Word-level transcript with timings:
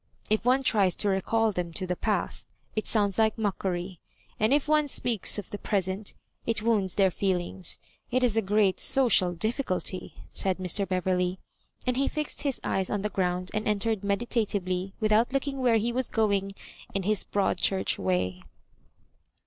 If 0.31 0.45
one 0.45 0.63
tries 0.63 0.95
to 0.95 1.09
recall 1.09 1.51
them 1.51 1.71
to 1.73 1.85
the 1.85 1.95
past, 1.95 2.47
it 2.75 2.87
sounds 2.87 3.19
like 3.19 3.37
mockery— 3.37 3.99
and 4.39 4.51
if 4.51 4.67
one 4.67 4.87
speaks 4.87 5.37
of 5.37 5.51
the 5.51 5.59
present, 5.59 6.15
it 6.43 6.63
wounds 6.63 6.95
their 6.95 7.11
feelmgs. 7.11 7.77
It 8.09 8.23
is 8.23 8.35
a 8.35 8.41
great 8.41 8.79
social 8.79 9.33
difficulty," 9.35 10.15
said 10.31 10.57
Mr. 10.57 10.87
Beverley; 10.87 11.37
and 11.85 11.97
he 11.97 12.07
fixed 12.07 12.41
his 12.41 12.59
eyes 12.63 12.89
on 12.89 13.03
the 13.03 13.09
ground 13.09 13.51
and 13.53 13.67
entered 13.67 14.03
meditatively, 14.03 14.95
without 14.99 15.33
looking 15.33 15.59
where 15.59 15.77
he 15.77 15.91
was 15.93 16.09
going, 16.09 16.53
in 16.95 17.03
his 17.03 17.23
Broad 17.23 17.59
Church 17.59 17.99
way. 17.99 18.41